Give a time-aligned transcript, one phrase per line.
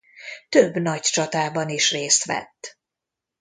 [0.49, 2.79] Több nagy csatában is részt vett.